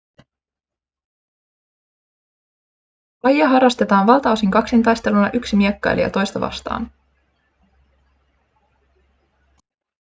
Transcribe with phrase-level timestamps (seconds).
[3.23, 6.91] lajia harrastetaan valtaosin kaksintaisteluna yksi miekkailija toista vastaan